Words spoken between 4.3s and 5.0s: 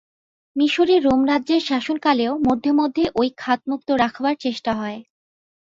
চেষ্টা হয়।